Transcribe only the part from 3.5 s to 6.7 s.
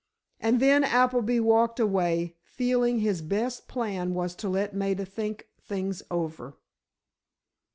plan was to let Maida think things over.